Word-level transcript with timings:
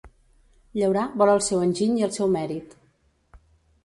Llaurar 0.77 1.03
vol 1.21 1.31
el 1.33 1.43
seu 1.47 1.61
enginy 1.65 1.99
i 1.99 2.05
el 2.07 2.13
seu 2.15 2.31
mèrit. 2.37 2.73